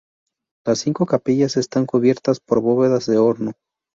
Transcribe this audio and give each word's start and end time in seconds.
Las 0.65 0.79
cinco 0.79 1.05
capillas 1.05 1.57
están 1.57 1.85
cubiertas 1.85 2.39
por 2.39 2.59
bóvedas 2.59 3.05
de 3.05 3.19
horno. 3.19 3.51